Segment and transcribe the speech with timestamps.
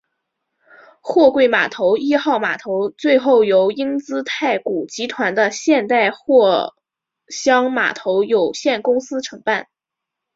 [1.01, 6.73] 货柜码头一号码头最后由英资太古集团的现代货
[7.27, 9.67] 箱码头有限公司承办。